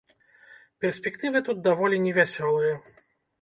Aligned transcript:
Перспектывы 0.85 1.37
тут 1.49 1.61
даволі 1.67 2.01
невясёлыя. 2.07 2.73